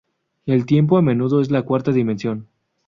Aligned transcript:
El 0.47 0.65
tiempo, 0.65 0.97
a 0.97 1.03
menudo, 1.03 1.41
es 1.41 1.51
la 1.51 1.61
cuarta 1.61 1.91
dimensión. 1.91 2.47